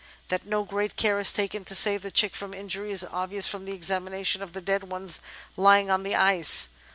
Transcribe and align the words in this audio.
That 0.29 0.47
no 0.47 0.63
great 0.63 0.95
care 0.95 1.19
is 1.19 1.31
taken 1.31 1.63
to 1.65 1.75
save 1.75 2.01
the 2.01 2.09
chick 2.09 2.33
from 2.33 2.55
injury 2.55 2.89
is 2.91 3.03
obvious 3.03 3.45
from 3.45 3.67
an 3.67 3.73
examination 3.75 4.41
of 4.41 4.53
the 4.53 4.59
dead 4.59 4.85
ones 4.85 5.19
lying 5.55 5.91
on 5.91 6.01
the 6.01 6.15
ice. 6.15 6.69